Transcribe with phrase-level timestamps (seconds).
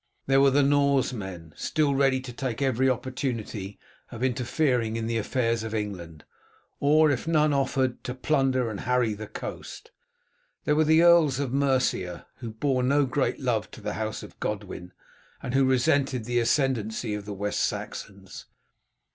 [0.25, 3.77] There were the Norsemen, still ready to take every opportunity
[4.09, 6.23] of interfering in the affairs of England,
[6.79, 9.91] or, if none offered, to plunder and harry the coast.
[10.63, 14.39] There were the earls of Mercia, who bore no great love to the house of
[14.39, 14.91] Godwin,
[15.39, 18.47] and who resented the ascendency of the West Saxons.